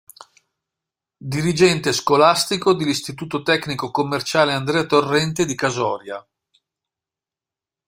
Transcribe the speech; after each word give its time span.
Dirigente 1.23 1.93
Scolastico 1.93 2.73
dell'Istituto 2.73 3.43
Tecnico 3.43 3.91
commerciale 3.91 4.51
"Andrea 4.51 4.83
Torrente" 4.87 5.45
di 5.45 5.53
Casoria. 5.53 6.27